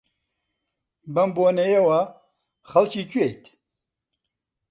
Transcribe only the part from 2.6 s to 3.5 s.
خەڵکی کوێیت؟